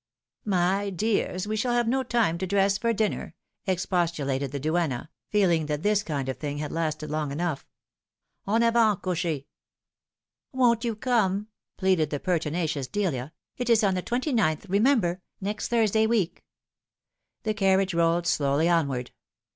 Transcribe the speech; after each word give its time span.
"My 0.61 0.89
dears, 0.89 1.45
we 1.47 1.55
shall 1.55 1.73
have 1.73 1.87
no 1.87 2.01
time 2.01 2.39
to 2.39 2.47
dress 2.47 2.75
for 2.79 2.91
dinner!" 2.91 3.35
expostulated 3.67 4.51
the 4.51 4.59
duenna, 4.59 5.09
feeling 5.29 5.67
that 5.67 5.83
this 5.83 6.01
kind 6.01 6.27
of 6.27 6.37
thing 6.39 6.57
had 6.57 6.71
lasted 6.71 7.11
long 7.11 7.31
enough." 7.31 7.67
En 8.47 8.63
avant, 8.63 8.99
cocker."" 9.03 9.41
Won't 10.53 10.83
you 10.83 10.95
come?" 10.95 11.49
pleaded 11.77 12.09
the 12.09 12.19
pertinacious 12.19 12.87
Delia;" 12.87 13.31
it 13.59 13.69
ia 13.69 13.87
on 13.87 13.93
the 13.93 14.01
twenty 14.01 14.33
ninth, 14.33 14.65
remember 14.67 15.21
next 15.39 15.67
Thursday 15.67 16.07
week." 16.07 16.43
The 17.43 17.53
carriage 17.53 17.93
rolled 17.93 18.25
slowly 18.25 18.67
onward. 18.67 19.11